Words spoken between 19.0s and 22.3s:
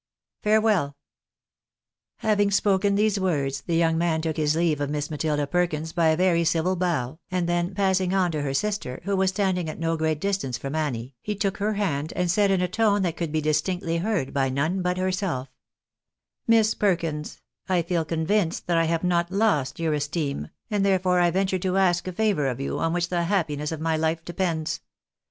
not lost your esteem, and therefore I venture to ask a